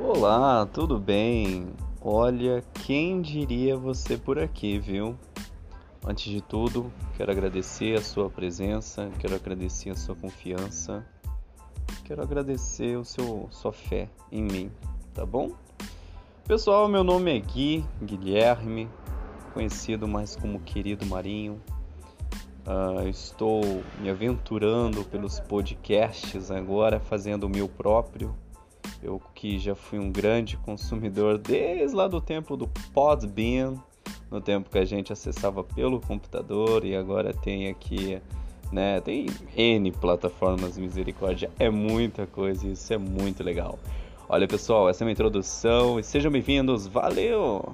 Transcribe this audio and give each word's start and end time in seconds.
Olá, 0.00 0.64
tudo 0.64 0.96
bem? 0.96 1.66
Olha, 2.00 2.62
quem 2.86 3.20
diria 3.20 3.76
você 3.76 4.16
por 4.16 4.38
aqui, 4.38 4.78
viu? 4.78 5.18
Antes 6.06 6.32
de 6.32 6.40
tudo, 6.40 6.92
quero 7.16 7.32
agradecer 7.32 7.98
a 7.98 8.00
sua 8.00 8.30
presença, 8.30 9.10
quero 9.18 9.34
agradecer 9.34 9.90
a 9.90 9.96
sua 9.96 10.14
confiança, 10.14 11.04
quero 12.04 12.22
agradecer 12.22 12.96
o 12.96 13.04
seu 13.04 13.48
sua 13.50 13.72
fé 13.72 14.08
em 14.30 14.44
mim, 14.44 14.70
tá 15.12 15.26
bom? 15.26 15.50
Pessoal, 16.46 16.86
meu 16.86 17.02
nome 17.02 17.36
é 17.36 17.40
Gui 17.40 17.84
Guilherme, 18.00 18.88
conhecido 19.52 20.06
mais 20.06 20.36
como 20.36 20.60
Querido 20.60 21.04
Marinho. 21.06 21.60
Uh, 22.64 23.08
estou 23.08 23.82
me 24.00 24.08
aventurando 24.08 25.02
pelos 25.04 25.40
podcasts 25.40 26.52
agora, 26.52 27.00
fazendo 27.00 27.44
o 27.44 27.50
meu 27.50 27.68
próprio. 27.68 28.32
Eu 29.08 29.22
que 29.34 29.58
já 29.58 29.74
fui 29.74 29.98
um 29.98 30.12
grande 30.12 30.58
consumidor 30.58 31.38
desde 31.38 31.96
lá 31.96 32.06
do 32.06 32.20
tempo 32.20 32.58
do 32.58 32.68
Podbean, 32.92 33.82
no 34.30 34.38
tempo 34.38 34.68
que 34.68 34.76
a 34.76 34.84
gente 34.84 35.10
acessava 35.10 35.64
pelo 35.64 35.98
computador 35.98 36.84
e 36.84 36.94
agora 36.94 37.32
tem 37.32 37.68
aqui, 37.68 38.20
né, 38.70 39.00
tem 39.00 39.28
N 39.56 39.90
plataformas 39.92 40.76
misericórdia, 40.76 41.50
é 41.58 41.70
muita 41.70 42.26
coisa 42.26 42.66
e 42.66 42.72
isso 42.72 42.92
é 42.92 42.98
muito 42.98 43.42
legal. 43.42 43.78
Olha 44.28 44.46
pessoal, 44.46 44.90
essa 44.90 45.02
é 45.02 45.04
a 45.04 45.06
minha 45.06 45.14
introdução 45.14 45.98
e 45.98 46.04
sejam 46.04 46.30
bem-vindos, 46.30 46.86
valeu! 46.86 47.64